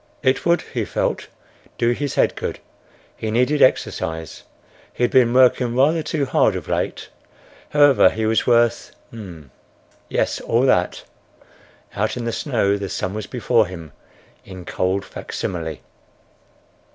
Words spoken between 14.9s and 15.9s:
facsimile.